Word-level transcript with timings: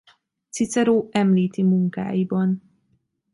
Cicero 0.49 1.07
említi 1.11 1.63
munkáiban. 1.63 2.61